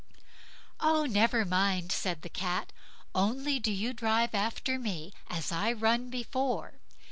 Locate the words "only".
3.13-3.59